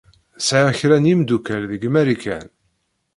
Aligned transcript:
Sɛiɣ 0.47 0.69
kra 0.79 0.97
n 0.99 1.09
yimeddukal 1.09 1.61
deg 1.71 1.83
Marikan. 1.93 2.47